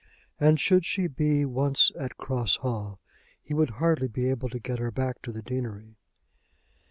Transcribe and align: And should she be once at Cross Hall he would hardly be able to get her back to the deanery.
And 0.39 0.59
should 0.59 0.83
she 0.83 1.05
be 1.05 1.45
once 1.45 1.91
at 1.95 2.17
Cross 2.17 2.55
Hall 2.55 2.99
he 3.39 3.53
would 3.53 3.69
hardly 3.77 4.07
be 4.07 4.31
able 4.31 4.49
to 4.49 4.57
get 4.57 4.79
her 4.79 4.89
back 4.89 5.21
to 5.21 5.31
the 5.31 5.43
deanery. 5.43 5.99